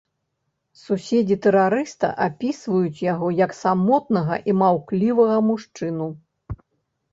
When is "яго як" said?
3.13-3.51